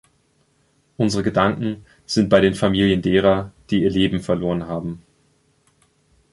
[0.97, 5.03] Unsere Gedanken sind bei den Familien derer, die ihr Leben verloren haben.